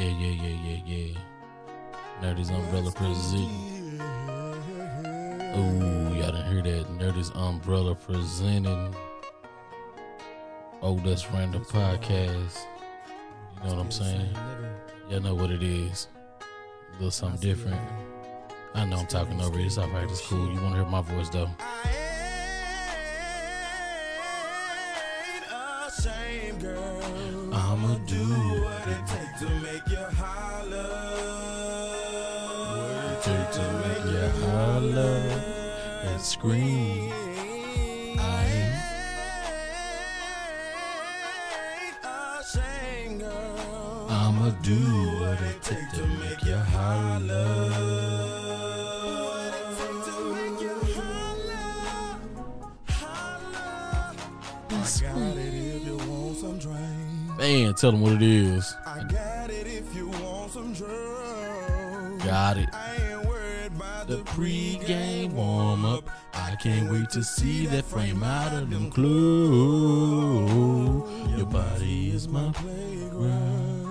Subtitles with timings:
[0.00, 1.18] Yeah, yeah, yeah, yeah, yeah.
[2.22, 4.00] Nerdy's umbrella present.
[5.54, 6.86] Oh, y'all didn't hear that.
[6.98, 8.94] Nerdy's umbrella presenting.
[10.80, 12.64] Oh, that's random podcast.
[13.62, 14.34] You know what I'm saying?
[15.10, 16.08] Y'all know what it is.
[16.40, 17.78] A little something different.
[18.72, 19.66] I know I'm talking over it.
[19.66, 20.10] It's alright.
[20.10, 20.50] It's cool.
[20.50, 21.50] You want to hear my voice though?
[27.52, 28.24] I'ma do
[28.62, 29.79] what it take to make you
[33.30, 35.16] take to make you holler
[36.04, 37.12] and scream.
[38.18, 38.46] I
[44.08, 44.82] I'ma do
[45.20, 48.00] what it take to make you holler.
[57.38, 58.76] Man, tell them what it is.
[58.84, 62.24] I got it if you want some drugs.
[62.24, 62.68] Got it.
[64.40, 66.08] Pre-game warm-up.
[66.32, 69.10] I can't wait to see that frame out of them clothes.
[71.36, 73.84] Your body is my playground.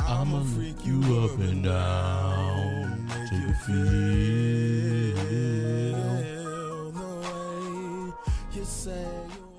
[0.00, 3.94] I'ma freak you up and down till you feel.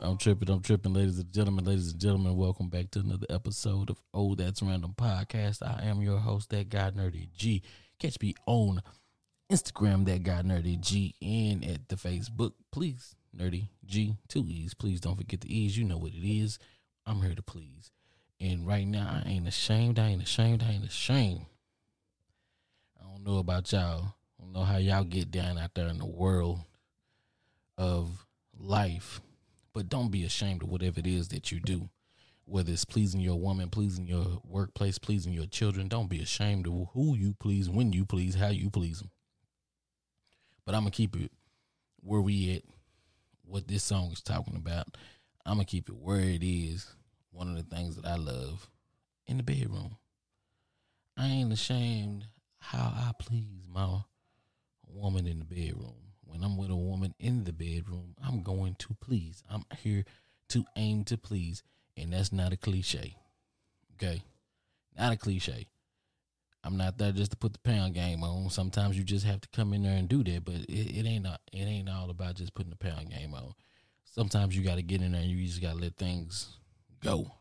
[0.02, 2.35] I'm tripping, I'm tripping, ladies and gentlemen, ladies and gentlemen.
[2.35, 5.63] Welcome back to another episode of Oh That's Random Podcast.
[5.63, 7.63] I am your host, that guy Nerdy G.
[7.97, 8.81] Catch me on
[9.51, 12.53] Instagram, that guy Nerdy G, and at the Facebook.
[12.71, 14.73] Please, Nerdy G, two E's.
[14.73, 15.77] Please don't forget the E's.
[15.77, 16.57] You know what it is.
[17.05, 17.91] I'm here to please.
[18.39, 19.99] And right now, I ain't ashamed.
[19.99, 20.63] I ain't ashamed.
[20.63, 21.45] I ain't ashamed.
[22.99, 24.16] I don't know about y'all.
[24.39, 26.61] I don't know how y'all get down out there in the world
[27.77, 28.25] of
[28.57, 29.21] life,
[29.73, 31.89] but don't be ashamed of whatever it is that you do.
[32.45, 36.89] Whether it's pleasing your woman, pleasing your workplace, pleasing your children, don't be ashamed of
[36.94, 39.09] who you please, when you please, how you please them.
[40.65, 41.31] But I'm gonna keep it
[42.01, 42.63] where we at,
[43.43, 44.97] what this song is talking about.
[45.45, 46.87] I'm gonna keep it where it is
[47.31, 48.69] one of the things that I love
[49.27, 49.97] in the bedroom.
[51.17, 52.25] I ain't ashamed
[52.59, 53.99] how I please my
[54.87, 55.95] woman in the bedroom.
[56.25, 59.43] When I'm with a woman in the bedroom, I'm going to please.
[59.49, 60.03] I'm here
[60.49, 61.63] to aim to please.
[61.95, 63.15] And that's not a cliche.
[63.93, 64.23] Okay?
[64.97, 65.67] Not a cliche.
[66.65, 68.49] I'm not there just to put the pound game on.
[68.49, 71.27] Sometimes you just have to come in there and do that, but it, it ain't
[71.27, 73.53] it ain't all about just putting the pound game on.
[74.03, 76.57] Sometimes you got to get in there and you just got to let things
[77.03, 77.31] go.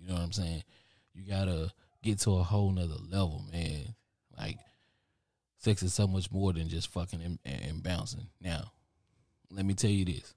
[0.00, 0.64] You know what I'm saying?
[1.14, 1.70] You gotta
[2.02, 3.94] get to a whole nother level, man.
[4.36, 4.58] Like
[5.58, 8.26] sex is so much more than just fucking and, and bouncing.
[8.40, 8.72] Now,
[9.50, 10.34] let me tell you this: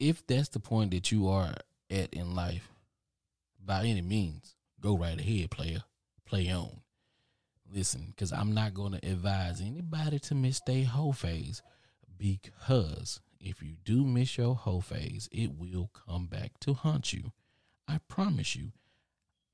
[0.00, 1.54] if that's the point that you are
[1.90, 2.68] at in life,
[3.64, 5.84] by any means, go right ahead, player.
[6.24, 6.80] Play on.
[7.72, 11.62] Listen, because I'm not going to advise anybody to miss their whole phase
[12.18, 17.32] because if you do miss your whole phase, it will come back to haunt you.
[17.88, 18.72] I promise you,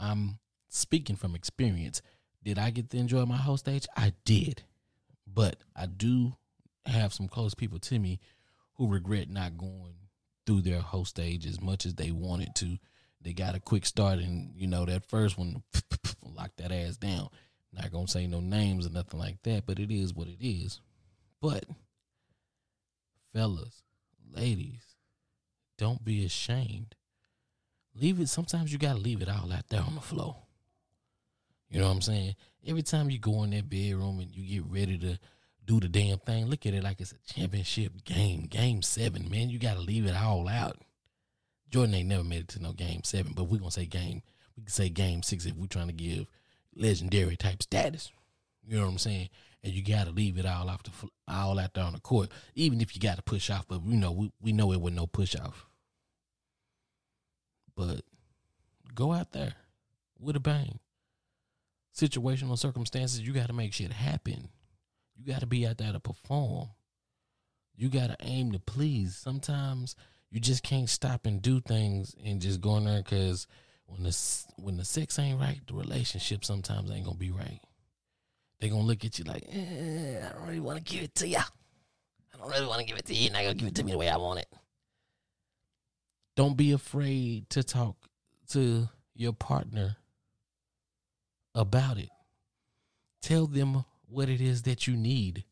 [0.01, 2.03] I'm speaking from experience.
[2.43, 3.87] Did I get to enjoy my whole stage?
[3.97, 4.63] I did.
[5.27, 6.35] But I do
[6.87, 8.19] have some close people to me
[8.75, 9.95] who regret not going
[10.45, 12.79] through their whole stage as much as they wanted to.
[13.21, 15.63] They got a quick start and, you know, that first one
[16.23, 17.29] locked that ass down.
[17.73, 20.81] Not gonna say no names or nothing like that, but it is what it is.
[21.41, 21.65] But
[23.33, 23.83] fellas,
[24.35, 24.97] ladies,
[25.77, 26.95] don't be ashamed
[28.01, 28.29] leave it.
[28.29, 30.37] Sometimes you gotta leave it all out there on the floor.
[31.71, 32.35] You know what I'm saying?
[32.67, 35.19] Every time you go in that bedroom and you get ready to
[35.65, 39.51] do the damn thing, look at it like it's a championship game, game seven, man.
[39.51, 40.79] You gotta leave it all out.
[41.71, 44.23] Jordan ain't never made it to no game seven, but we're gonna say game.
[44.57, 46.27] We can say game six if we're trying to give
[46.79, 48.11] legendary type status.
[48.67, 49.29] You know what I'm saying?
[49.63, 50.91] And you got to leave it all off the
[51.27, 53.67] all out there on the court, even if you got to push off.
[53.69, 55.67] But you know, we we know it with no push off.
[57.75, 58.03] But
[58.95, 59.55] go out there
[60.21, 60.79] with a bang.
[61.97, 64.49] Situational circumstances, you got to make shit happen.
[65.17, 66.69] You got to be out there to perform.
[67.77, 69.17] You got to aim to please.
[69.17, 69.97] Sometimes
[70.31, 73.47] you just can't stop and do things and just go in there because
[73.89, 77.61] when the when the sex ain't right, the relationship sometimes ain't gonna be right.
[78.61, 81.29] They gonna look at you like, eh, I don't really want to give it to
[81.29, 81.39] you.
[81.39, 83.31] I don't really want to give it to you.
[83.31, 84.49] Not gonna give it to me the way I want it.
[86.37, 87.97] Don't be afraid to talk
[88.51, 89.97] to your partner
[91.55, 92.11] about it.
[93.23, 95.45] Tell them what it is that you need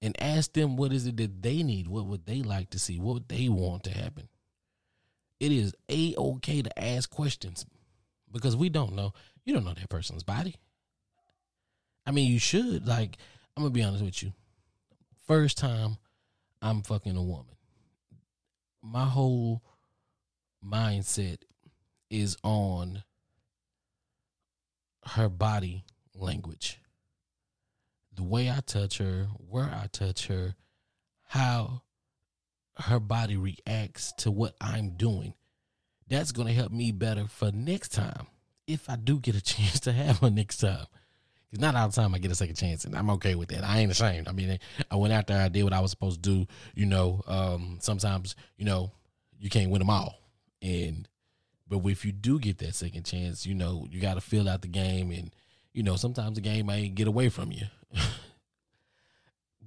[0.00, 1.88] and ask them what is it that they need.
[1.88, 2.98] What would they like to see?
[2.98, 4.28] What would they want to happen?
[5.38, 7.66] It is a okay to ask questions.
[8.32, 9.12] because we don't know.
[9.44, 10.56] You don't know that person's body.
[12.04, 12.86] I mean, you should.
[12.86, 13.16] Like,
[13.56, 14.32] I'm gonna be honest with you.
[15.26, 15.96] First time
[16.60, 17.56] I'm fucking a woman,
[18.82, 19.62] my whole
[20.64, 21.38] mindset
[22.10, 23.02] is on
[25.04, 25.84] her body
[26.14, 26.80] language.
[28.14, 30.54] The way I touch her, where I touch her,
[31.28, 31.82] how
[32.78, 35.34] her body reacts to what I'm doing.
[36.08, 38.26] That's going to help me better for next time
[38.66, 40.86] if I do get a chance to have her next time.
[41.52, 43.64] It's not all the time I get a second chance, and I'm okay with that.
[43.64, 44.28] I ain't ashamed.
[44.28, 44.58] I mean,
[44.90, 46.46] I went out there, I did what I was supposed to do.
[46.74, 48.90] You know, um, sometimes you know
[49.38, 50.16] you can't win them all,
[50.60, 51.08] and
[51.68, 54.62] but if you do get that second chance, you know you got to fill out
[54.62, 55.30] the game, and
[55.72, 57.66] you know sometimes the game may get away from you.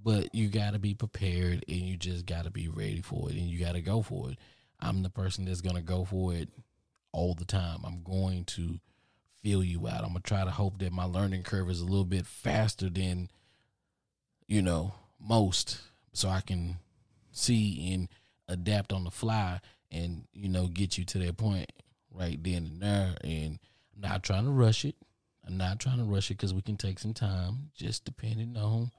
[0.03, 3.35] but you got to be prepared, and you just got to be ready for it,
[3.35, 4.37] and you got to go for it.
[4.79, 6.49] I'm the person that's gonna go for it
[7.11, 7.79] all the time.
[7.83, 8.79] I'm going to
[9.41, 10.01] feel you out.
[10.01, 13.29] I'm gonna try to hope that my learning curve is a little bit faster than
[14.47, 15.81] you know most,
[16.13, 16.77] so I can
[17.31, 18.07] see and
[18.47, 19.59] adapt on the fly,
[19.91, 21.71] and you know get you to that point
[22.11, 23.15] right then and there.
[23.23, 23.59] And
[23.95, 24.95] I'm not trying to rush it.
[25.45, 28.91] I'm not trying to rush it because we can take some time, just depending on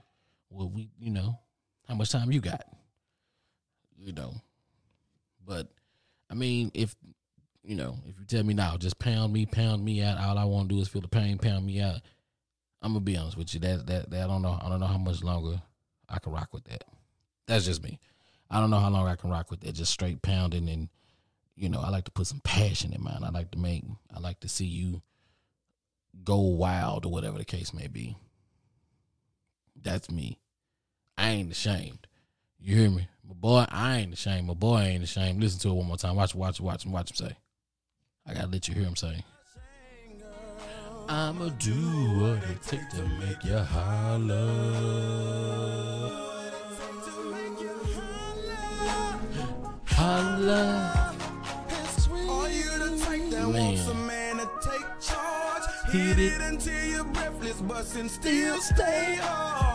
[0.50, 1.38] what we, you know,
[1.88, 2.64] how much time you got,
[3.99, 4.35] you know.
[5.44, 5.69] But
[6.31, 6.94] I mean, if
[7.62, 10.19] you know, if you tell me now, just pound me, pound me out.
[10.19, 12.00] All I want to do is feel the pain, pound me out.
[12.82, 13.61] I'm gonna be honest with you.
[13.61, 14.58] That that that I don't know.
[14.62, 15.61] I don't know how much longer
[16.08, 16.85] I can rock with that.
[17.47, 17.99] That's just me.
[18.50, 19.75] I don't know how long I can rock with that.
[19.75, 20.88] Just straight pounding and
[21.56, 23.23] you know, I like to put some passion in mine.
[23.23, 23.85] I like to make.
[24.14, 25.02] I like to see you
[26.25, 28.17] go wild or whatever the case may be.
[29.82, 30.38] That's me.
[31.16, 32.06] I ain't ashamed.
[32.58, 33.08] You hear me?
[33.26, 34.46] My boy, I ain't ashamed.
[34.46, 35.42] My boy ain't ashamed.
[35.42, 36.16] Listen to it one more time.
[36.16, 37.36] Watch, watch, watch watch him say.
[38.26, 39.24] I gotta let you hear him say.
[41.08, 41.72] I'ma do
[42.20, 44.50] what it takes to make you holler.
[49.86, 51.16] Holla.
[53.52, 53.90] Man.
[55.90, 59.69] Hit it until you're breathless, but still stay hard.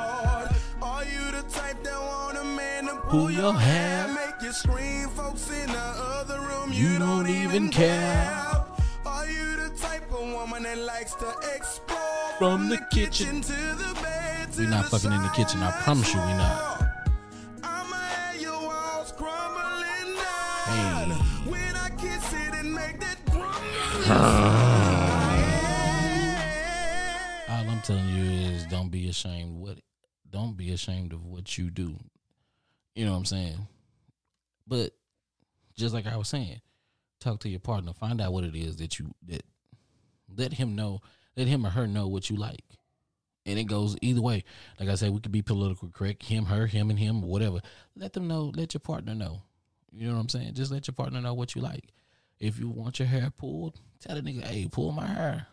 [1.49, 4.07] Type that want a man to pull, your hair?
[4.07, 6.71] Make you scream, folks in the other room.
[6.73, 8.65] You, don't, even care.
[9.05, 11.99] Are you the type of woman that likes to explore
[12.37, 14.49] from, the, kitchen, to the bed?
[14.57, 15.61] We're not fucking in the kitchen.
[15.61, 16.81] I promise you, we're not.
[20.65, 21.05] Hey.
[21.49, 23.17] When I kiss it and make that
[27.49, 29.77] All I'm telling you is don't be ashamed what
[30.29, 31.97] don't be ashamed of what you do.
[32.95, 33.67] You know what I'm saying?
[34.67, 34.91] But
[35.75, 36.61] just like I was saying,
[37.19, 39.43] talk to your partner, find out what it is that you that
[40.35, 41.01] let him know,
[41.35, 42.63] let him or her know what you like.
[43.45, 44.43] And it goes either way.
[44.79, 47.59] Like I said, we could be political correct, him, her, him, and him, whatever.
[47.95, 49.43] Let them know, let your partner know.
[49.91, 50.55] You know what I'm saying?
[50.55, 51.93] Just let your partner know what you like.
[52.39, 55.47] If you want your hair pulled, tell the nigga, hey, pull my hair.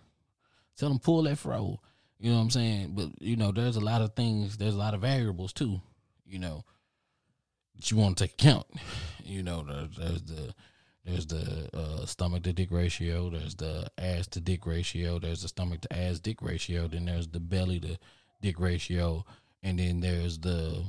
[0.76, 1.80] Tell him pull that fro.
[2.22, 2.92] You know what I'm saying?
[2.94, 4.56] But you know, there's a lot of things.
[4.56, 5.80] There's a lot of variables too.
[6.24, 6.64] You know,
[7.74, 8.66] that you want to take account.
[9.24, 10.54] You know, there's, there's the
[11.04, 13.28] there's the uh, stomach to dick ratio.
[13.28, 15.18] There's the ass to dick ratio.
[15.18, 16.86] There's the stomach to ass dick ratio.
[16.86, 17.98] Then there's the belly to
[18.40, 19.24] dick ratio,
[19.60, 20.84] and then there's the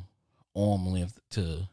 [0.56, 1.68] arm length to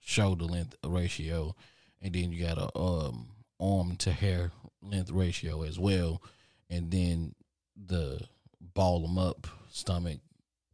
[0.00, 1.54] shoulder length ratio,
[2.02, 3.28] and then you got a um,
[3.60, 4.50] arm to hair
[4.82, 6.20] length ratio as well,
[6.68, 7.36] and then
[7.76, 8.20] the
[8.60, 10.20] ball them up, stomach,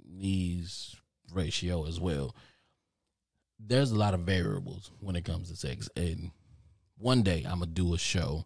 [0.05, 0.97] knees
[1.33, 2.35] ratio as well.
[3.59, 5.89] There's a lot of variables when it comes to sex.
[5.97, 6.31] And
[6.99, 8.45] one day I'm going to do a show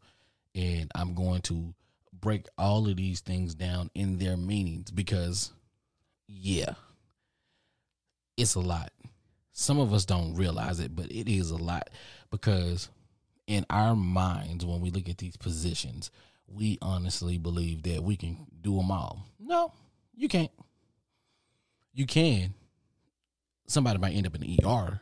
[0.55, 1.75] and I'm going to
[2.13, 5.53] break all of these things down in their meanings because,
[6.27, 6.75] yeah,
[8.37, 8.93] it's a lot.
[9.53, 11.91] Some of us don't realize it, but it is a lot
[12.31, 12.89] because
[13.47, 16.11] in our minds, when we look at these positions,
[16.53, 19.27] we honestly believe that we can do them all.
[19.39, 19.73] No,
[20.17, 20.51] you can't.
[21.93, 22.55] You can.
[23.67, 25.01] Somebody might end up in the ER,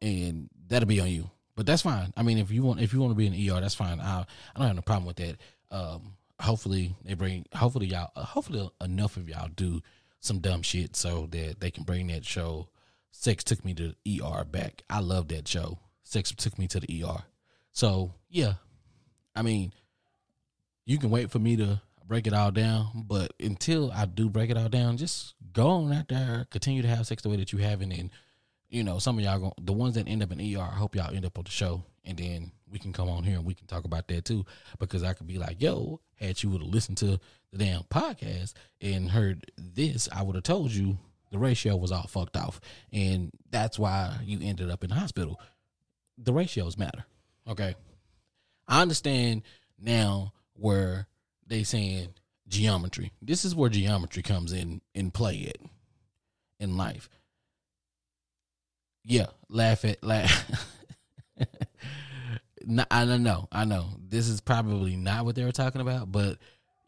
[0.00, 1.30] and that'll be on you.
[1.54, 2.12] But that's fine.
[2.16, 4.00] I mean, if you want, if you want to be in the ER, that's fine.
[4.00, 5.36] I, I don't have no problem with that.
[5.70, 7.46] Um, hopefully they bring.
[7.54, 8.10] Hopefully y'all.
[8.14, 9.80] Uh, hopefully enough of y'all do
[10.20, 12.68] some dumb shit so that they can bring that show.
[13.10, 14.82] Sex took me to the ER back.
[14.90, 15.78] I love that show.
[16.02, 17.24] Sex took me to the ER.
[17.72, 18.54] So yeah,
[19.34, 19.72] I mean,
[20.86, 23.04] you can wait for me to break it all down.
[23.06, 26.88] But until I do break it all down, just go on out there, continue to
[26.88, 28.10] have sex the way that you have it, and
[28.68, 30.60] you know, some of y'all the ones that end up in ER.
[30.60, 33.36] I hope y'all end up on the show, and then we can come on here
[33.36, 34.44] and we can talk about that too.
[34.78, 37.20] Because I could be like, yo, had you would have listened to
[37.52, 40.98] the damn podcast and heard this, I would have told you
[41.30, 42.60] the ratio was all fucked off,
[42.92, 45.40] and that's why you ended up in the hospital.
[46.18, 47.04] The ratios matter.
[47.48, 47.74] Okay,
[48.66, 49.42] I understand
[49.78, 51.06] now where
[51.46, 52.08] they saying
[52.48, 53.12] geometry.
[53.22, 55.60] This is where geometry comes in in play it
[56.58, 57.08] in life.
[59.04, 60.74] Yeah, laugh at laugh.
[62.64, 63.48] no, I don't know.
[63.52, 66.38] I know this is probably not what they were talking about, but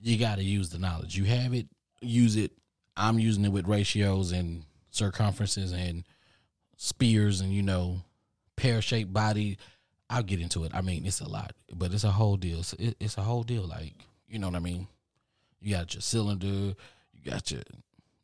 [0.00, 1.16] you got to use the knowledge.
[1.16, 1.66] You have it,
[2.00, 2.52] use it.
[2.96, 6.04] I'm using it with ratios and circumferences and
[6.76, 8.00] spears and you know
[8.56, 9.58] pear shaped body.
[10.10, 10.72] I'll get into it.
[10.74, 12.60] I mean, it's a lot, but it's a whole deal.
[12.60, 13.62] It's, it's a whole deal.
[13.62, 13.94] Like
[14.28, 14.86] you know what I mean.
[15.60, 16.46] You got your cylinder.
[16.46, 16.74] You
[17.24, 17.62] got your.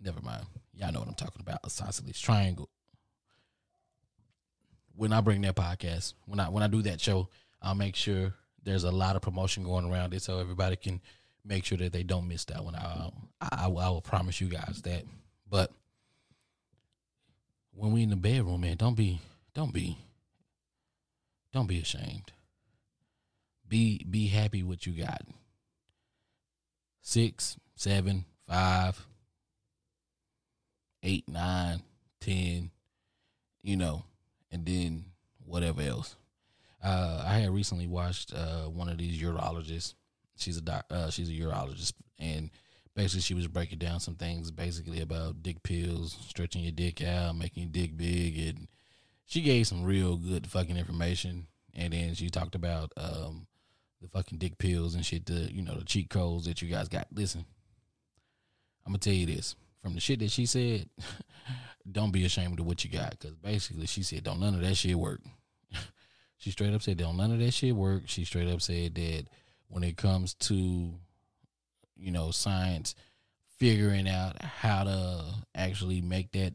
[0.01, 0.47] Never mind.
[0.75, 1.61] Y'all know what I'm talking about.
[1.65, 2.69] Isosceles triangle.
[4.97, 7.29] When I bring that podcast, when I when I do that show,
[7.61, 11.01] I'll make sure there's a lot of promotion going around it, so everybody can
[11.45, 12.75] make sure that they don't miss that one.
[12.75, 13.11] I
[13.41, 15.05] I, I will promise you guys that.
[15.51, 15.71] But
[17.73, 19.21] when we in the bedroom, man, don't be
[19.55, 19.99] don't be
[21.55, 22.33] don't be ashamed.
[23.67, 25.23] Be be happy what you got
[27.01, 29.07] six, seven, five,
[31.03, 31.83] eight, nine,
[32.21, 32.71] ten,
[33.63, 34.05] you know,
[34.51, 35.05] and then
[35.45, 36.17] whatever else.
[36.83, 39.95] Uh, I had recently watched uh, one of these urologists.
[40.37, 42.51] She's a doc, uh, she's a urologist, and
[42.97, 47.37] basically she was breaking down some things, basically about dick pills, stretching your dick out,
[47.37, 48.67] making your dick big, and
[49.27, 51.47] she gave some real good fucking information.
[51.75, 53.47] And then she talked about um,
[54.01, 56.89] the fucking dick pills and shit, the you know the cheat codes that you guys
[56.89, 57.09] got.
[57.13, 57.45] Listen,
[58.87, 60.89] I'm gonna tell you this from the shit that she said.
[61.91, 64.77] don't be ashamed of what you got, because basically she said don't none of that
[64.77, 65.21] shit work.
[66.39, 68.05] she straight up said don't none of that shit work.
[68.07, 69.25] She straight up said that
[69.69, 70.55] when it comes to
[71.97, 72.95] you know science
[73.59, 76.55] figuring out how to actually make that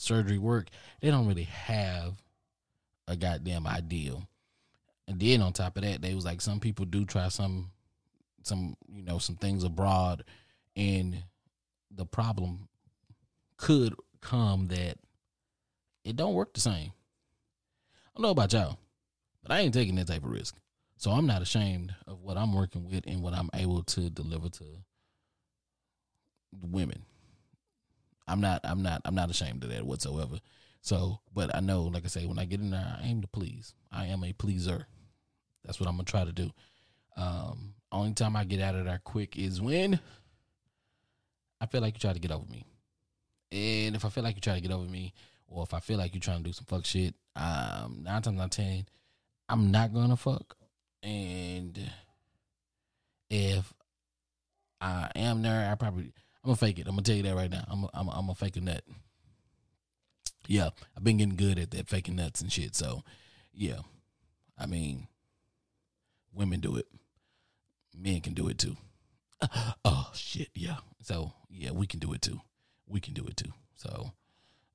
[0.00, 0.68] surgery work,
[1.00, 2.14] they don't really have
[3.06, 4.26] a goddamn ideal.
[5.06, 7.70] And then on top of that, they was like some people do try some
[8.42, 10.24] some you know some things abroad,
[10.76, 11.22] and
[11.90, 12.68] the problem
[13.56, 14.96] could come that
[16.04, 16.92] it don't work the same.
[16.92, 18.78] I don't know about y'all,
[19.42, 20.56] but I ain't taking that type of risk.
[20.96, 24.48] So I'm not ashamed of what I'm working with and what I'm able to deliver
[24.50, 24.64] to
[26.62, 27.04] women.
[28.30, 30.38] I'm not I'm not I'm not ashamed of that whatsoever.
[30.82, 33.28] So, but I know, like I say, when I get in there, I aim to
[33.28, 33.74] please.
[33.92, 34.86] I am a pleaser.
[35.64, 36.50] That's what I'm gonna try to do.
[37.16, 40.00] Um, only time I get out of there quick is when
[41.60, 42.64] I feel like you try to get over me.
[43.52, 45.12] And if I feel like you try to get over me,
[45.48, 48.38] or if I feel like you're trying to do some fuck shit, um, nine times
[48.40, 48.86] out of ten,
[49.48, 50.56] I'm not gonna fuck.
[51.02, 51.78] And
[53.28, 53.74] if
[54.80, 56.86] I am there, I probably I'm gonna fake it.
[56.86, 57.64] I'm gonna tell you that right now.
[57.68, 58.82] I'm a, I'm a, I'm gonna fake a nut.
[60.46, 62.74] Yeah, I've been getting good at that faking nuts and shit.
[62.74, 63.04] So,
[63.52, 63.80] yeah,
[64.58, 65.06] I mean,
[66.32, 66.86] Women do it.
[67.96, 68.76] Men can do it too.
[69.84, 70.76] oh shit, yeah.
[71.02, 72.40] So yeah, we can do it too.
[72.86, 73.52] We can do it too.
[73.76, 74.12] So,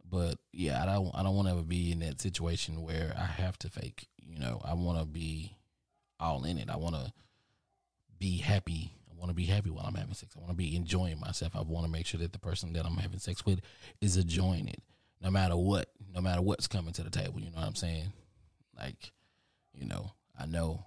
[0.10, 1.12] but yeah, I don't.
[1.14, 4.08] I don't want to ever be in that situation where I have to fake.
[4.18, 5.56] You know, I want to be
[6.20, 6.70] all in it.
[6.70, 7.14] I want to
[8.20, 8.92] be happy.
[9.26, 10.36] Want to be happy while I'm having sex.
[10.36, 11.56] I want to be enjoying myself.
[11.56, 13.60] I want to make sure that the person that I'm having sex with
[14.02, 14.84] is enjoying it,
[15.22, 17.40] no matter what, no matter what's coming to the table.
[17.40, 18.14] You know what I'm saying?
[18.78, 19.12] Like,
[19.74, 20.86] you know, I know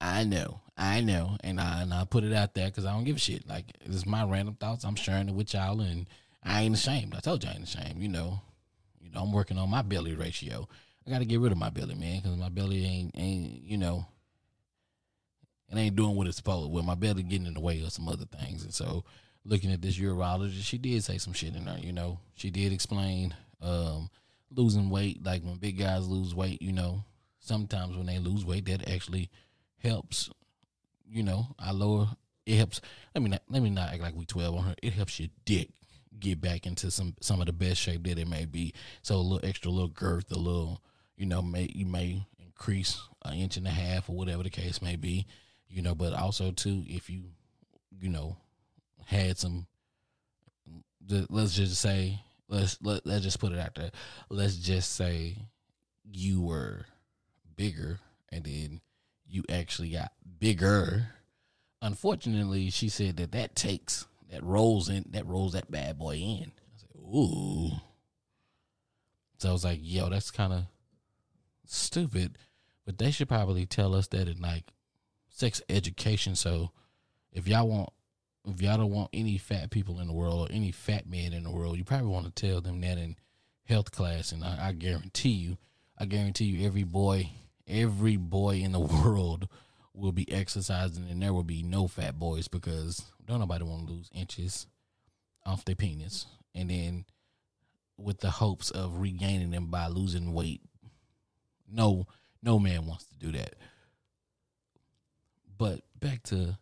[0.00, 3.04] I know, I know, and I and I put it out there because I don't
[3.04, 3.48] give a shit.
[3.48, 4.84] Like it's my random thoughts.
[4.84, 6.06] I'm sharing it with y'all, and
[6.42, 7.14] I ain't ashamed.
[7.16, 8.02] I told you I ain't ashamed.
[8.02, 8.40] You know,
[9.00, 10.68] you know, I'm working on my belly ratio.
[11.06, 13.78] I got to get rid of my belly, man, because my belly ain't ain't you
[13.78, 14.06] know,
[15.70, 16.70] it ain't doing what it's supposed.
[16.72, 19.04] Well, my belly getting in the way of some other things, and so
[19.44, 21.78] looking at this urologist, she did say some shit in there.
[21.78, 24.10] You know, she did explain um,
[24.50, 26.60] losing weight, like when big guys lose weight.
[26.62, 27.04] You know,
[27.40, 29.30] sometimes when they lose weight, that actually
[29.82, 30.30] helps.
[31.08, 32.08] You know, I lower.
[32.44, 32.80] It helps.
[33.14, 34.74] Let me not, let me not act like we twelve on her.
[34.82, 35.70] It helps your dick
[36.18, 38.72] get back into some some of the best shape that it may be.
[39.02, 40.82] So a little extra, little girth, a little,
[41.16, 44.80] you know, may you may increase an inch and a half or whatever the case
[44.80, 45.26] may be.
[45.68, 47.24] You know, but also too, if you,
[47.98, 48.36] you know,
[49.04, 49.66] had some,
[51.28, 53.90] let's just say, let's let let's just put it out there.
[54.30, 55.36] Let's just say
[56.04, 56.86] you were
[57.56, 57.98] bigger
[58.30, 58.80] and then
[59.26, 61.08] you actually got bigger.
[61.82, 66.52] Unfortunately, she said that that takes that rolls in that rolls that bad boy in.
[66.56, 67.70] I said, ooh,
[69.38, 70.64] So I was like, yo, that's kind of
[71.66, 72.38] stupid.
[72.84, 74.64] But they should probably tell us that in like
[75.36, 76.34] sex education.
[76.34, 76.70] So
[77.30, 77.90] if y'all want,
[78.46, 81.44] if y'all don't want any fat people in the world or any fat men in
[81.44, 83.16] the world, you probably want to tell them that in
[83.64, 84.32] health class.
[84.32, 85.58] And I, I guarantee you,
[85.98, 87.30] I guarantee you, every boy,
[87.68, 89.48] every boy in the world
[89.92, 93.92] will be exercising, and there will be no fat boys because don't nobody want to
[93.92, 94.66] lose inches
[95.44, 97.04] off their penis, and then
[97.98, 100.60] with the hopes of regaining them by losing weight.
[101.70, 102.06] No,
[102.42, 103.54] no man wants to do that.
[105.56, 106.58] But back to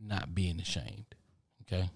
[0.00, 1.14] not being ashamed.
[1.62, 1.90] Okay.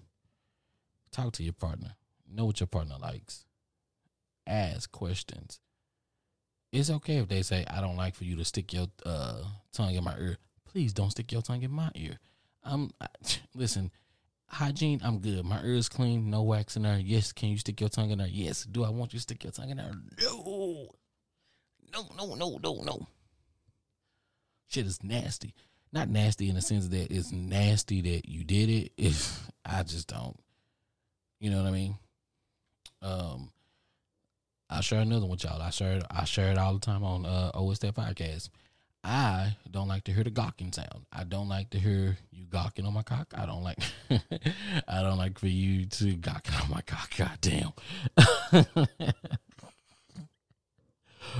[1.11, 1.95] Talk to your partner.
[2.29, 3.45] Know what your partner likes.
[4.47, 5.59] Ask questions.
[6.71, 9.93] It's okay if they say, I don't like for you to stick your uh, tongue
[9.93, 10.37] in my ear.
[10.65, 12.17] Please don't stick your tongue in my ear.
[12.63, 13.07] I'm I,
[13.55, 13.91] listen,
[14.47, 15.45] hygiene, I'm good.
[15.45, 16.97] My ear is clean, no wax in there.
[16.97, 18.27] Yes, can you stick your tongue in there?
[18.27, 18.63] Yes.
[18.63, 19.91] Do I want you to stick your tongue in there?
[20.19, 20.89] No.
[21.93, 23.07] No, no, no, no, no.
[24.67, 25.53] Shit is nasty.
[25.93, 28.91] Not nasty in the sense that it's nasty that you did it.
[28.97, 30.37] If I just don't.
[31.39, 31.95] You know what I mean?
[33.01, 33.51] Um
[34.69, 35.61] I share another one with y'all.
[35.61, 38.49] I share it, I share it all the time on uh that podcast.
[39.05, 41.05] I don't like to hear the gawking sound.
[41.11, 43.33] I don't like to hear you gawking on my cock.
[43.37, 43.77] I don't like
[44.87, 47.11] I don't like for you to gawking on my cock.
[47.17, 47.73] God damn.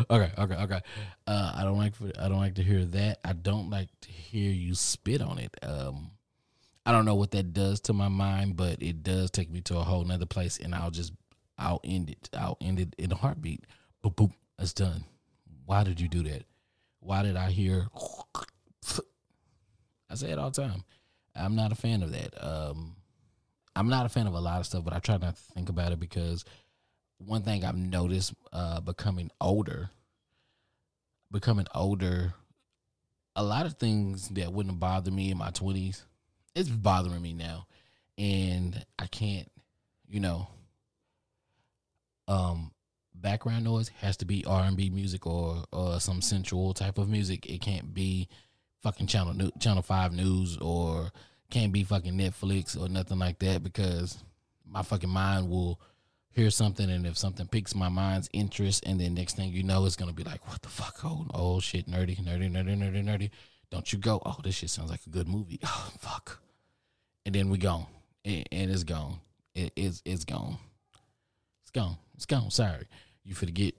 [0.09, 0.81] okay, okay, okay.
[1.27, 3.19] Uh, I don't like I don't like to hear that.
[3.23, 5.55] I don't like to hear you spit on it.
[5.63, 6.11] Um
[6.85, 9.77] I don't know what that does to my mind, but it does take me to
[9.77, 11.13] a whole nother place and I'll just
[11.57, 12.29] I'll end it.
[12.33, 13.65] I'll end it in a heartbeat.
[14.03, 14.33] Boop boop.
[14.59, 15.05] It's done.
[15.65, 16.43] Why did you do that?
[16.99, 17.87] Why did I hear?
[20.09, 20.83] I say it all the time.
[21.35, 22.33] I'm not a fan of that.
[22.43, 22.95] Um,
[23.75, 25.69] I'm not a fan of a lot of stuff, but I try not to think
[25.69, 26.45] about it because
[27.17, 29.89] one thing I've noticed uh, becoming older,
[31.31, 32.33] becoming older,
[33.35, 36.03] a lot of things that wouldn't bother me in my 20s,
[36.55, 37.65] it's bothering me now.
[38.17, 39.49] And I can't,
[40.07, 40.47] you know,
[42.27, 42.71] um,
[43.15, 47.09] background noise has to be R and B music or or some sensual type of
[47.09, 47.47] music.
[47.47, 48.27] It can't be
[48.81, 51.11] fucking channel new, channel five news or
[51.49, 54.23] can't be fucking Netflix or nothing like that because
[54.65, 55.79] my fucking mind will
[56.33, 59.85] hear something and if something piques my mind's interest and then next thing you know
[59.85, 63.29] it's gonna be like what the fuck oh oh shit nerdy nerdy nerdy nerdy nerdy
[63.71, 66.39] don't you go oh this shit sounds like a good movie oh fuck
[67.25, 67.85] and then we gone
[68.25, 69.19] and, it's gone
[69.55, 70.57] it, it's it's gone
[71.61, 72.87] it's gone it's gone sorry
[73.23, 73.73] you forget.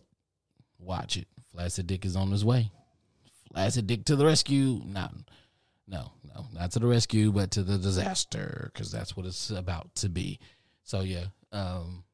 [0.78, 1.28] Watch it.
[1.52, 2.70] Flaccid Dick is on his way.
[3.52, 4.80] Flaccid Dick to the rescue.
[4.84, 5.14] Not,
[5.86, 9.94] no, no, not to the rescue, but to the disaster, because that's what it's about
[9.96, 10.40] to be.
[10.82, 12.04] So yeah, um,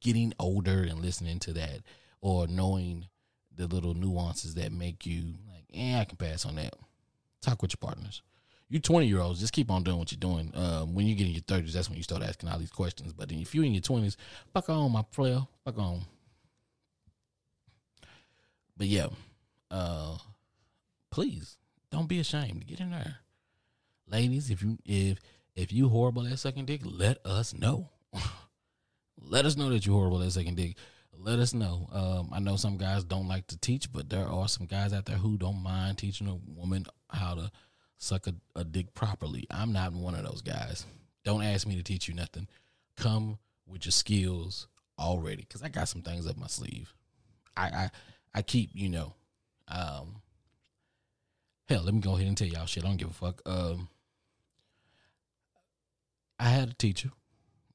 [0.00, 1.80] getting older and listening to that,
[2.20, 3.06] or knowing
[3.54, 6.74] the little nuances that make you like, eh, I can pass on that.
[7.40, 8.22] Talk with your partners.
[8.68, 10.52] You twenty year olds, just keep on doing what you're doing.
[10.54, 13.12] Um, when you get in your thirties, that's when you start asking all these questions.
[13.12, 14.16] But if you're in your twenties,
[14.54, 16.02] fuck on, my player, fuck on.
[18.76, 19.08] But yeah,
[19.70, 20.18] uh,
[21.10, 21.56] please
[21.90, 22.60] don't be ashamed.
[22.60, 23.16] to Get in there,
[24.08, 24.50] ladies.
[24.50, 25.18] If you if
[25.56, 27.90] if you horrible at sucking dick, let us know.
[29.22, 30.76] let us know that you're horrible at sucking dick.
[31.16, 31.88] Let us know.
[31.92, 35.04] Um, I know some guys don't like to teach, but there are some guys out
[35.04, 37.50] there who don't mind teaching a woman how to
[37.98, 39.46] suck a, a dick properly.
[39.50, 40.86] I'm not one of those guys.
[41.24, 42.48] Don't ask me to teach you nothing.
[42.96, 44.66] Come with your skills
[44.98, 46.94] already, because I got some things up my sleeve.
[47.56, 47.90] I, I
[48.32, 49.12] I keep, you know,
[49.68, 50.22] um,
[51.68, 52.84] hell, let me go ahead and tell y'all shit.
[52.84, 53.42] I don't give a fuck.
[53.44, 53.88] Um,
[56.38, 57.10] I had a teacher.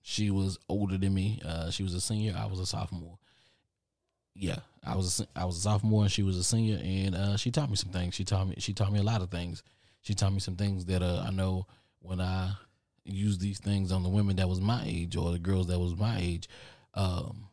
[0.08, 1.42] She was older than me.
[1.44, 2.36] Uh, she was a senior.
[2.38, 3.18] I was a sophomore.
[4.36, 7.38] Yeah, I was a, I was a sophomore and she was a senior, and uh,
[7.38, 8.14] she taught me some things.
[8.14, 9.64] She taught me she taught me a lot of things.
[10.04, 11.66] She taught me some things that uh, I know
[12.02, 12.52] when I
[13.04, 15.96] use these things on the women that was my age or the girls that was
[15.96, 16.50] my age.
[16.94, 17.48] Um,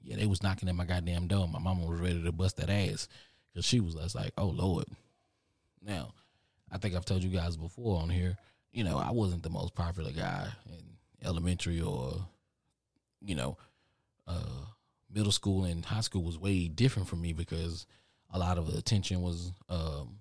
[0.00, 1.48] yeah, they was knocking at my goddamn door.
[1.48, 3.08] My mama was ready to bust that ass
[3.52, 4.86] because she was just like, "Oh Lord."
[5.82, 6.12] Now,
[6.70, 8.36] I think I've told you guys before on here.
[8.70, 10.93] You know, I wasn't the most popular guy in
[11.24, 12.26] elementary or,
[13.20, 13.56] you know,
[14.26, 14.66] uh,
[15.12, 17.86] middle school and high school was way different for me because
[18.32, 20.18] a lot of the attention was, um,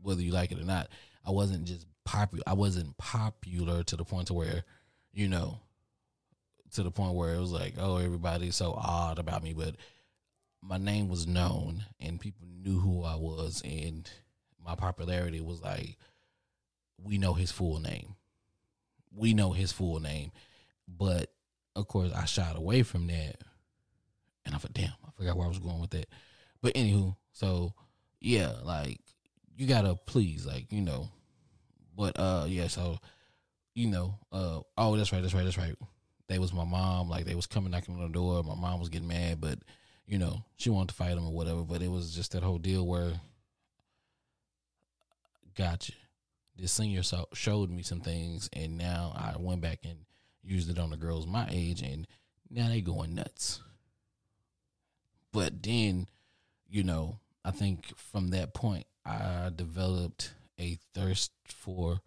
[0.00, 0.88] whether you like it or not.
[1.26, 2.44] I wasn't just popular.
[2.46, 4.64] I wasn't popular to the point to where,
[5.12, 5.60] you know,
[6.72, 9.76] to the point where it was like, oh, everybody's so odd about me, but
[10.60, 14.10] my name was known and people knew who I was, and
[14.64, 15.96] my popularity was like,
[17.02, 18.16] we know his full name.
[19.16, 20.32] We know his full name.
[20.88, 21.30] But
[21.76, 23.36] of course, I shied away from that
[24.44, 26.06] and I forgot, damn, I forgot where I was going with that.
[26.60, 27.74] But anywho, so
[28.20, 29.00] yeah, like
[29.56, 31.08] you gotta please, like you know,
[31.96, 32.98] but uh, yeah, so
[33.74, 35.76] you know, uh, oh, that's right, that's right, that's right.
[36.28, 38.42] They was my mom, like they was coming knocking on the door.
[38.42, 39.58] My mom was getting mad, but
[40.06, 41.62] you know, she wanted to fight him or whatever.
[41.62, 43.12] But it was just that whole deal where,
[45.54, 45.92] gotcha.
[46.56, 49.98] This senior so, showed me some things, and now I went back and
[50.42, 52.06] used it on the girls my age, and
[52.50, 53.60] now they going nuts.
[55.32, 56.06] But then,
[56.68, 62.00] you know, I think from that point, I developed a thirst for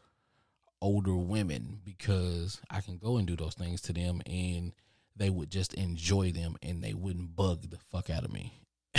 [0.82, 4.74] older women because I can go and do those things to them and
[5.16, 8.62] they would just enjoy them and they wouldn't bug the fuck out of me.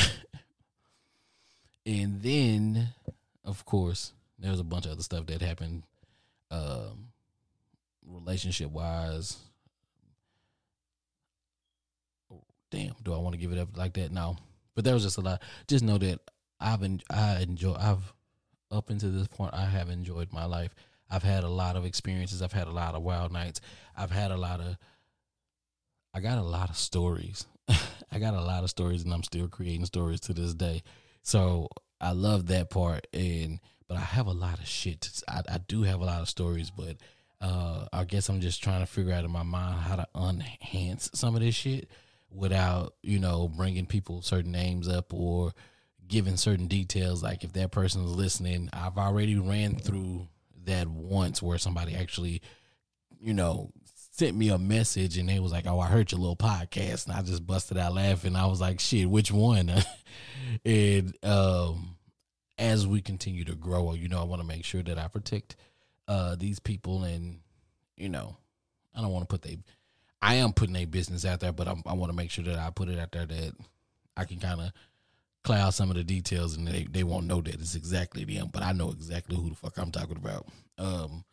[1.86, 2.88] and then,
[3.44, 5.82] of course, there's a bunch of other stuff that happened
[6.50, 7.08] um,
[8.06, 9.38] relationship wise.
[12.70, 14.12] Damn, do I want to give it up like that?
[14.12, 14.36] No.
[14.74, 15.42] But there was just a lot.
[15.66, 16.20] Just know that
[16.60, 18.12] I've en- I enjoy I've
[18.70, 20.74] up until this point I have enjoyed my life.
[21.10, 22.42] I've had a lot of experiences.
[22.42, 23.60] I've had a lot of wild nights.
[23.96, 24.76] I've had a lot of
[26.14, 27.46] I got a lot of stories.
[28.12, 30.82] I got a lot of stories and I'm still creating stories to this day.
[31.22, 31.68] So
[32.00, 35.22] I love that part and but I have a lot of shit.
[35.26, 36.96] I, I do have a lot of stories, but
[37.40, 41.10] uh, I guess I'm just trying to figure out in my mind how to enhance
[41.14, 41.88] some of this shit
[42.30, 45.52] without you know bringing people certain names up or
[46.06, 47.22] giving certain details.
[47.22, 50.28] Like if that person is listening, I've already ran through
[50.64, 52.42] that once where somebody actually,
[53.20, 53.70] you know,
[54.12, 57.16] sent me a message and they was like, "Oh, I heard your little podcast," and
[57.16, 58.36] I just busted out laughing.
[58.36, 59.70] I was like, "Shit, which one?"
[60.64, 61.96] and um,
[62.58, 65.56] as we continue to grow, you know, I want to make sure that I protect
[66.08, 67.40] uh, these people, and
[67.96, 68.36] you know,
[68.94, 69.58] I don't want to put they.
[70.20, 72.58] I am putting a business out there, but I'm, i want to make sure that
[72.58, 73.52] I put it out there that
[74.16, 74.72] I can kind of
[75.44, 78.62] cloud some of the details, and they they won't know that it's exactly them, but
[78.62, 80.46] I know exactly who the fuck I'm talking about.
[80.76, 81.24] Um,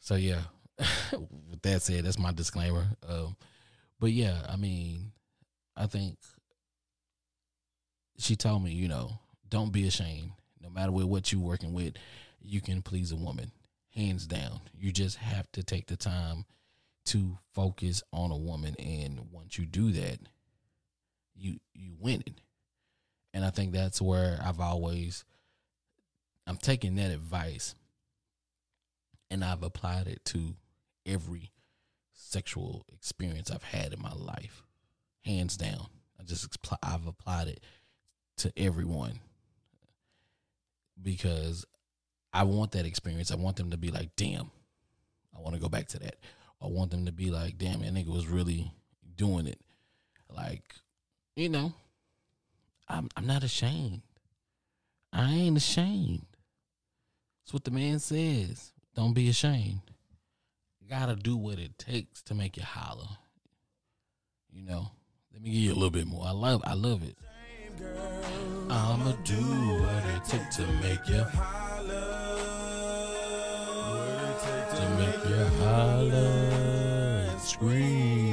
[0.00, 0.42] so yeah,
[1.12, 2.86] with that said, that's my disclaimer.
[3.08, 3.36] Um,
[4.00, 5.12] but yeah, I mean,
[5.76, 6.18] I think
[8.18, 9.18] she told me, you know,
[9.50, 10.32] don't be ashamed.
[10.60, 11.94] No matter what, what you're working with,
[12.40, 13.52] you can please a woman
[13.94, 14.60] hands down.
[14.78, 16.44] You just have to take the time
[17.06, 20.18] to focus on a woman, and once you do that,
[21.34, 22.40] you you win it.
[23.34, 25.24] And I think that's where I've always
[26.46, 27.74] I'm taking that advice
[29.30, 30.54] and I've applied it to
[31.04, 31.52] every
[32.14, 34.62] sexual experience I've had in my life,
[35.24, 35.86] hands down.
[36.18, 36.48] I just
[36.82, 37.60] I've applied it
[38.38, 39.20] to everyone
[41.02, 41.64] because
[42.32, 43.30] I want that experience.
[43.30, 44.50] I want them to be like, damn,
[45.36, 46.16] I want to go back to that.
[46.62, 48.72] I want them to be like, damn, that nigga was really
[49.16, 49.60] doing it.
[50.34, 50.74] Like,
[51.36, 51.72] you know,
[52.88, 54.02] I'm I'm not ashamed.
[55.12, 56.26] I ain't ashamed.
[57.40, 58.72] That's what the man says.
[58.94, 59.80] Don't be ashamed.
[60.80, 63.08] You gotta do what it takes to make you holler.
[64.50, 64.90] You know.
[65.38, 66.24] Let me give you a little bit more.
[66.26, 67.16] I love I love it.
[68.70, 69.34] I'ma do
[69.80, 72.38] what it takes to make you holler.
[74.76, 78.27] to make you holler and scream.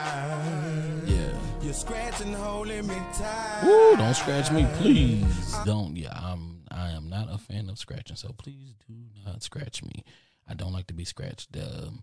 [0.05, 1.09] mind.
[1.09, 1.33] Yeah.
[1.63, 3.63] You're scratching, holding me tight.
[3.65, 5.57] Woo, don't scratch me, please.
[5.65, 5.97] Don't.
[5.97, 6.65] Yeah, I'm.
[6.71, 10.05] I am not a fan of scratching, so please do not scratch me.
[10.47, 11.57] I don't like to be scratched.
[11.57, 12.03] Um,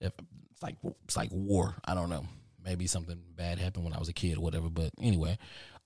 [0.00, 0.14] if
[0.52, 1.74] it's like it's like war.
[1.84, 2.24] I don't know.
[2.64, 4.70] Maybe something bad happened when I was a kid or whatever.
[4.70, 5.36] But anyway,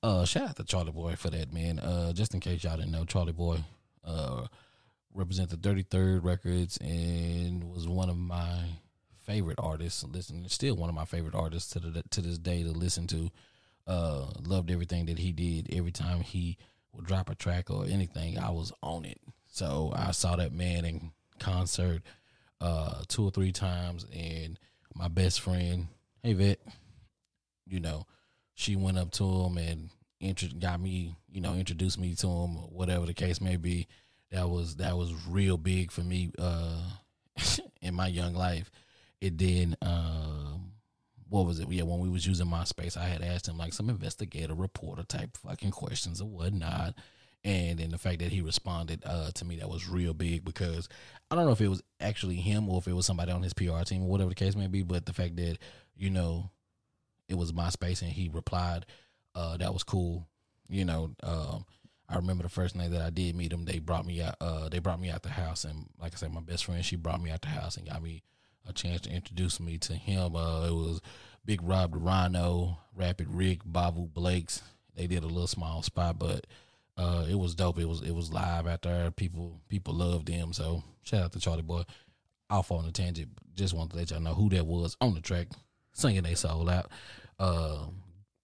[0.00, 1.80] uh, shout out to Chalie Boy for that man.
[1.80, 3.64] Uh, just in case y'all didn't know, Chalie Boy,
[4.04, 4.46] uh,
[5.14, 8.64] represent the 33rd Records and was one of my
[9.22, 10.04] favorite artists.
[10.04, 13.30] Listen, still one of my favorite artists to the to this day to listen to.
[13.86, 15.68] Uh, loved everything that he did.
[15.72, 16.58] Every time he
[16.92, 19.20] would drop a track or anything, I was on it.
[19.46, 22.02] So I saw that man in concert
[22.60, 24.58] uh, two or three times, and
[24.94, 25.88] my best friend,
[26.22, 26.60] hey Vet,
[27.66, 28.06] you know,
[28.54, 32.50] she went up to him and intro- got me, you know, introduced me to him,
[32.72, 33.88] whatever the case may be.
[34.30, 36.82] That was that was real big for me uh,
[37.82, 38.70] in my young life.
[39.20, 40.72] It then um,
[41.28, 41.70] what was it?
[41.70, 45.36] Yeah, when we was using MySpace, I had asked him like some investigator reporter type
[45.36, 46.94] fucking questions or whatnot.
[47.42, 50.88] And then the fact that he responded uh, to me that was real big because
[51.30, 53.54] I don't know if it was actually him or if it was somebody on his
[53.54, 55.56] PR team or whatever the case may be, but the fact that
[55.96, 56.50] you know
[57.28, 58.84] it was MySpace and he replied,
[59.34, 60.26] uh, that was cool.
[60.68, 61.64] You know, um,
[62.10, 64.34] I remember the first night that I did meet him, they brought me out.
[64.40, 66.96] Uh, they brought me out the house, and like I said, my best friend she
[66.96, 68.22] brought me out the house and got me
[68.68, 70.34] a chance to introduce me to him.
[70.34, 71.00] Uh, it was
[71.44, 74.62] Big Rob the Rhino, Rapid Ric, Bavu Blakes.
[74.96, 76.46] They did a little small spot, but
[76.96, 77.78] uh, it was dope.
[77.78, 79.10] It was it was live out there.
[79.12, 80.52] People people loved him.
[80.52, 81.82] So shout out to Chalie Boy.
[82.50, 83.28] Off on the tangent.
[83.54, 85.46] Just wanted to let y'all know who that was on the track,
[85.92, 86.90] singing they soul out,
[87.38, 87.86] uh,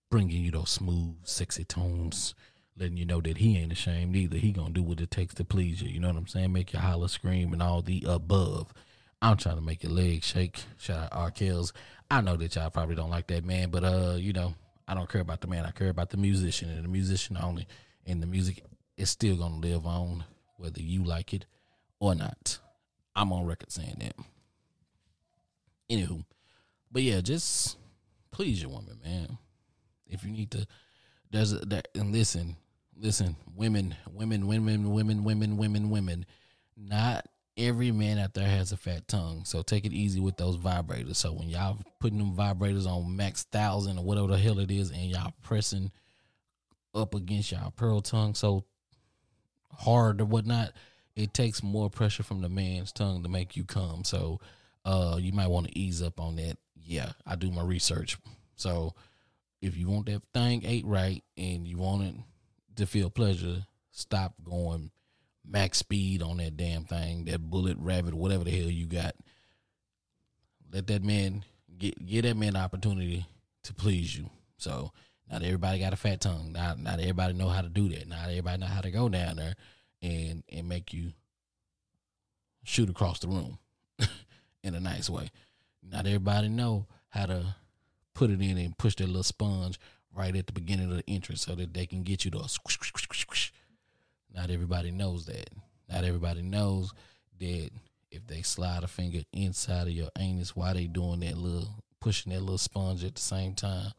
[0.09, 2.37] bringing you those smooth, sexy tones
[2.79, 4.37] letting you know that he ain't ashamed either.
[4.37, 5.89] He gonna do what it takes to please you.
[5.89, 6.53] You know what I'm saying?
[6.53, 8.73] Make you holler, scream, and all the above.
[9.23, 10.61] I'm trying to make your legs shake.
[10.77, 11.31] Shout out R.
[11.31, 11.73] Kells.
[12.11, 14.55] I know that y'all probably don't like that man, but uh, you know,
[14.87, 15.65] I don't care about the man.
[15.65, 17.67] I care about the musician and the musician only.
[18.07, 18.63] And the music
[18.97, 20.25] is still gonna live on,
[20.57, 21.47] whether you like it
[21.99, 22.59] or not.
[23.15, 24.15] I'm on record saying that.
[25.91, 26.25] Anywho,
[26.93, 27.79] but yeah, just
[28.31, 29.39] please your woman, man.
[30.07, 30.67] If you need to,
[31.31, 32.57] there's a, there, and listen,
[32.99, 36.27] listen, women, women, women, women, women, women, women.
[36.77, 39.45] Not every man out there has a fat tongue.
[39.45, 41.17] So take it easy with those vibrators.
[41.17, 44.91] So when y'all putting them vibrators on max thousand or whatever the hell it is,
[44.91, 45.91] and y'all pressing
[46.95, 48.65] up against y'all pearl tongue so
[49.73, 50.73] hard or whatnot,
[51.15, 54.05] it takes more pressure from the man's tongue to make you come.
[54.05, 54.41] So
[54.85, 56.57] uh you might want to ease up on that.
[56.85, 58.17] Yeah, I do my research.
[58.57, 58.95] So
[59.61, 62.15] if you want that thing ate right and you want it
[62.77, 64.91] to feel pleasure, stop going
[65.49, 69.15] max speed on that damn thing, that bullet rabbit, whatever the hell you got.
[70.73, 71.45] Let that man
[71.79, 73.27] get get that man the opportunity
[73.65, 74.31] to please you.
[74.59, 74.93] So
[75.31, 76.53] not everybody got a fat tongue.
[76.53, 78.09] Not not everybody know how to do that.
[78.09, 79.55] Not everybody know how to go down there
[80.03, 81.13] and and make you
[82.65, 83.59] shoot across the room
[84.63, 85.31] in a nice way.
[85.83, 87.55] Not everybody know how to
[88.15, 89.79] put it in and push that little sponge
[90.17, 92.75] right at the beginning of the entrance so that they can get you to squish,
[92.75, 93.53] squish, squish, squish.
[94.35, 95.51] Not everybody knows that.
[95.91, 96.93] Not everybody knows
[97.39, 97.71] that
[98.11, 101.69] if they slide a finger inside of your anus while they doing that little
[102.01, 103.93] pushing that little sponge at the same time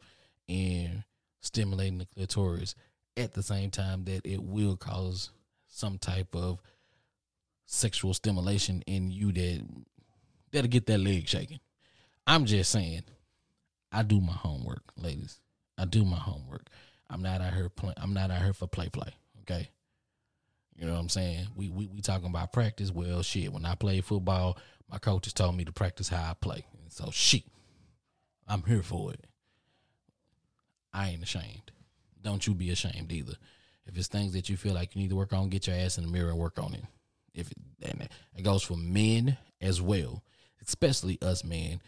[0.48, 1.04] and
[1.42, 2.74] stimulating the clitoris
[3.16, 5.32] at the same time that it will cause
[5.68, 6.62] some type of
[7.66, 9.62] sexual stimulation in you that
[10.52, 11.60] that'll get that leg shaking.
[12.26, 13.04] I'm just saying
[13.92, 15.40] I do my homework, ladies.
[15.78, 16.68] I do my homework.
[17.10, 19.14] I'm not out here play, I'm not out here for play play.
[19.42, 19.70] Okay.
[20.76, 21.48] You know what I'm saying?
[21.56, 22.92] We we we talking about practice.
[22.92, 23.52] Well, shit.
[23.52, 24.58] When I played football,
[24.90, 26.66] my coaches told me to practice how I play.
[26.84, 27.44] And so shit,
[28.48, 29.26] I'm here for it.
[30.94, 31.72] I ain't ashamed.
[32.22, 33.36] Don't you be ashamed either.
[33.86, 35.98] If it's things that you feel like you need to work on, get your ass
[35.98, 36.84] in the mirror and work on it.
[37.34, 40.24] If it, and it goes for men as well,
[40.62, 41.82] especially us men.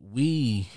[0.00, 0.68] We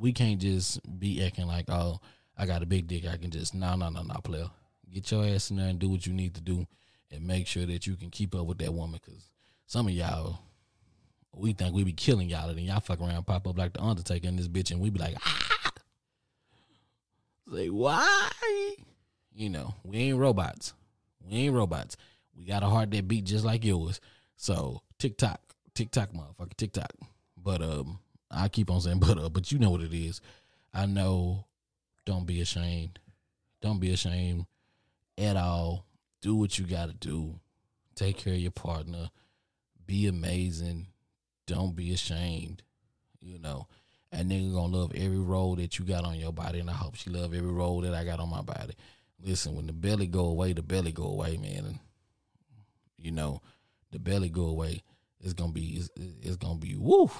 [0.00, 2.00] we can't just be acting like, oh,
[2.36, 3.06] I got a big dick.
[3.06, 4.50] I can just no, no, no, no, player.
[4.92, 6.66] Get your ass in there and do what you need to do,
[7.12, 8.98] and make sure that you can keep up with that woman.
[9.04, 9.28] Because
[9.66, 10.40] some of y'all,
[11.34, 13.82] we think we be killing y'all, and then y'all fuck around, pop up like the
[13.82, 15.72] Undertaker in this bitch, and we be like, ah,
[17.52, 18.30] say why?
[19.32, 20.72] You know, we ain't robots.
[21.20, 21.96] We ain't robots.
[22.36, 24.00] We got a heart that beat just like yours.
[24.36, 25.40] So TikTok,
[25.74, 26.92] TikTok, motherfucker, TikTok.
[27.36, 27.98] But um,
[28.30, 30.20] I keep on saying but but you know what it is.
[30.72, 31.46] I know
[32.06, 32.98] don't be ashamed.
[33.60, 34.46] Don't be ashamed
[35.18, 35.86] at all.
[36.22, 37.40] Do what you gotta do.
[37.94, 39.10] Take care of your partner.
[39.86, 40.86] Be amazing.
[41.46, 42.62] Don't be ashamed.
[43.20, 43.66] You know.
[44.12, 46.96] And nigga gonna love every role that you got on your body, and I hope
[46.96, 48.74] she love every role that I got on my body.
[49.22, 51.64] Listen, when the belly go away, the belly go away, man.
[51.64, 51.78] And,
[52.96, 53.40] you know,
[53.92, 54.82] the belly go away.
[55.20, 57.10] It's gonna be it's, it's gonna be woo.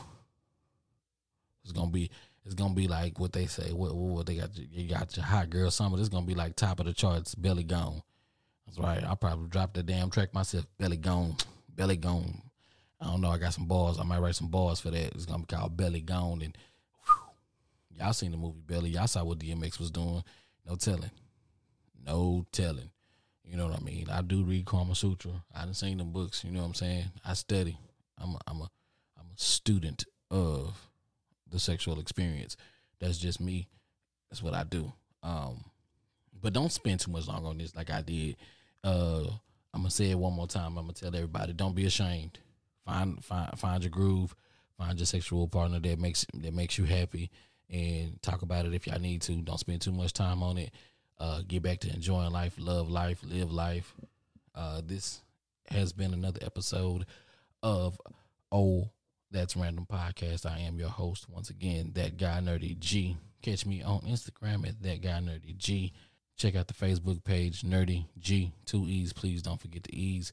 [1.62, 2.11] It's gonna be
[2.44, 3.73] it's gonna be like what they say.
[3.73, 4.51] What what they got?
[4.57, 5.99] You got your hot girl summer.
[5.99, 7.35] It's gonna be like top of the charts.
[7.35, 8.03] Belly gone.
[8.66, 9.05] That's right.
[9.05, 10.66] I probably dropped the damn track myself.
[10.79, 11.37] Belly gone.
[11.68, 12.42] Belly gone.
[13.01, 13.31] I don't know.
[13.31, 13.99] I got some bars.
[13.99, 15.14] I might write some bars for that.
[15.14, 16.42] It's gonna be called Belly Gone.
[16.42, 16.57] And
[17.05, 18.90] whew, y'all seen the movie Belly.
[18.90, 20.23] Y'all saw what DMX was doing.
[20.66, 21.11] No telling.
[22.05, 22.90] No telling.
[23.44, 24.09] You know what I mean?
[24.11, 25.33] I do read Karma Sutra.
[25.55, 26.44] I done seen them books.
[26.44, 27.11] You know what I'm saying?
[27.25, 27.77] I study.
[28.18, 28.68] I'm a, I'm a
[29.18, 30.89] I'm a student of
[31.50, 32.56] the sexual experience.
[33.00, 33.68] That's just me.
[34.30, 34.92] That's what I do.
[35.22, 35.64] Um,
[36.40, 38.36] but don't spend too much long on this like I did.
[38.82, 39.24] Uh,
[39.72, 40.78] I'm gonna say it one more time.
[40.78, 42.38] I'm gonna tell everybody: don't be ashamed.
[42.84, 44.34] Find find find your groove.
[44.78, 47.30] Find your sexual partner that makes that makes you happy,
[47.68, 49.34] and talk about it if y'all need to.
[49.36, 50.72] Don't spend too much time on it.
[51.18, 53.94] Uh, get back to enjoying life, love life, live life.
[54.54, 55.20] Uh, this
[55.68, 57.04] has been another episode
[57.62, 58.00] of
[58.52, 58.90] Oh
[59.32, 60.44] That's Random Podcast.
[60.44, 63.16] I am your host once again, that guy Nerdy G.
[63.42, 65.92] Catch me on Instagram at that guy Nerdy G.
[66.36, 68.52] Check out the Facebook page Nerdy G.
[68.66, 69.12] Two E's.
[69.12, 70.32] Please don't forget the E's.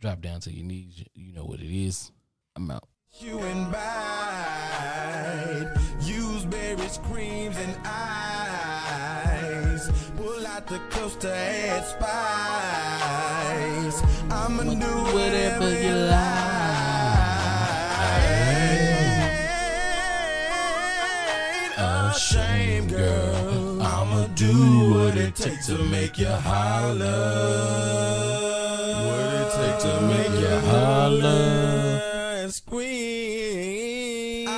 [0.00, 1.04] Drop down to your knees.
[1.14, 2.12] You know what it is.
[2.56, 2.88] I'm out.
[3.20, 5.74] You and bite.
[6.00, 9.90] Use berries, creams, and ice.
[10.16, 12.02] Pull out the coast to add spice.
[14.32, 16.63] I'ma do whatever you like.
[22.14, 23.82] Ashamed girl.
[23.82, 27.02] I'ma do what it takes to make you holler.
[29.08, 32.00] What it takes to make you holler
[32.42, 34.48] and scream.
[34.48, 34.50] I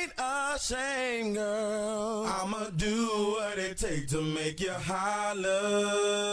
[0.00, 0.12] ain't
[0.56, 2.24] ashamed, girl.
[2.26, 6.29] I'ma do what it takes to make you holler.